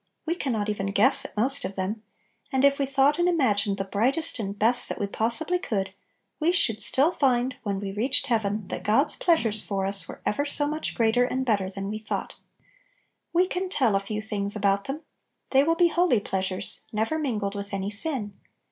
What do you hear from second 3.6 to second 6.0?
the brightest and best that we possibly could,